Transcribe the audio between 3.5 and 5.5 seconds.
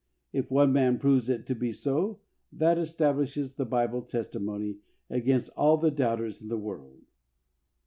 the Bible testimony against